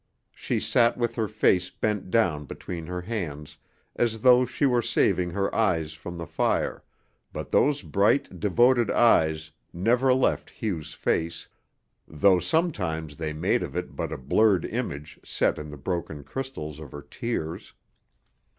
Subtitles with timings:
[0.31, 3.59] She sat with her face bent down between her hands
[3.95, 6.83] as though she were saving her eyes from the fire,
[7.31, 11.47] but those bright, devoted eyes never left Hugh's face,
[12.07, 16.79] though sometimes they made of it but a blurred image set in the broken crystals
[16.79, 17.75] of her tears.